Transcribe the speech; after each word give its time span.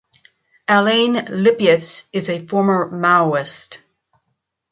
Alain 0.67 1.13
Lipietz 1.27 2.07
is 2.11 2.27
a 2.27 2.43
former 2.47 2.89
Maoist. 2.91 3.81